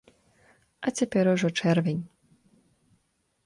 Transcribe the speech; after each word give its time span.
А 0.85 0.93
цяпер 0.97 1.31
ужо 1.35 1.47
чэрвень. 1.61 2.03